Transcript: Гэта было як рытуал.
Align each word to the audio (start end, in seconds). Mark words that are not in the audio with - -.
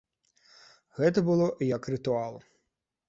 Гэта 0.99 1.23
было 1.29 1.49
як 1.77 1.81
рытуал. 1.95 2.33